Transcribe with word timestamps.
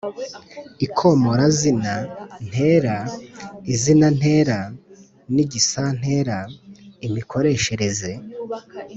ikomorazina, 0.85 1.95
ntera, 2.47 2.97
izinantera 3.73 4.59
n’igisantera, 5.33 6.37
imikoreshereze 7.05 8.11